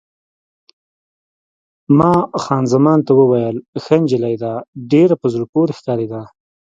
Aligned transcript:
ما 1.97 2.13
خان 2.43 2.63
زمان 2.73 2.99
ته 3.07 3.11
وویل: 3.19 3.55
ښه 3.83 3.95
نجلۍ 4.01 4.35
ده، 4.43 4.53
ډېره 4.91 5.15
په 5.21 5.27
زړه 5.33 5.45
پورې 5.53 5.71
ښکارېده. 5.77 6.21